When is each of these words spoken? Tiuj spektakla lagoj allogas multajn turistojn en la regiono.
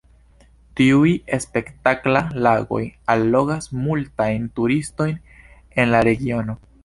Tiuj 0.79 1.09
spektakla 1.43 2.23
lagoj 2.47 2.81
allogas 3.15 3.69
multajn 3.83 4.49
turistojn 4.61 5.17
en 5.83 5.95
la 5.97 6.01
regiono. 6.11 6.57